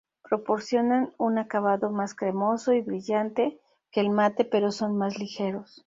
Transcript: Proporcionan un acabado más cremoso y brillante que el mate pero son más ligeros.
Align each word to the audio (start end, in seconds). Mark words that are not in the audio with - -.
Proporcionan 0.23 1.13
un 1.19 1.37
acabado 1.37 1.91
más 1.91 2.15
cremoso 2.15 2.73
y 2.73 2.81
brillante 2.81 3.59
que 3.91 4.01
el 4.01 4.09
mate 4.09 4.45
pero 4.45 4.71
son 4.71 4.97
más 4.97 5.19
ligeros. 5.19 5.79